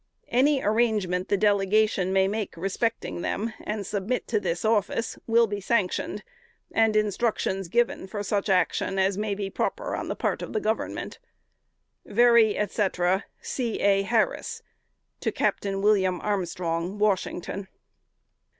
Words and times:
Any 0.29 0.63
arrangement 0.63 1.27
the 1.29 1.37
Delegation 1.37 2.11
may 2.11 2.27
make 2.27 2.57
respecting 2.57 3.21
them, 3.21 3.53
and 3.63 3.85
submit 3.85 4.27
to 4.29 4.39
this 4.39 4.65
office, 4.65 5.19
will 5.27 5.45
be 5.45 5.61
sanctioned, 5.61 6.23
and 6.71 6.95
instructions 6.95 7.67
given 7.67 8.07
for 8.07 8.23
such 8.23 8.49
action 8.49 8.97
as 8.97 9.15
may 9.15 9.35
be 9.35 9.51
proper 9.51 9.95
on 9.95 10.07
the 10.07 10.15
part 10.15 10.41
of 10.41 10.53
the 10.53 10.59
Government. 10.59 11.19
"Very, 12.03 12.57
&c., 12.67 12.87
C. 13.43 13.79
A. 13.79 14.01
HARRIS. 14.01 14.63
Capt. 15.35 15.65
WM. 15.65 16.19
ARMSTRONG, 16.21 16.97
Washington." 16.97 17.67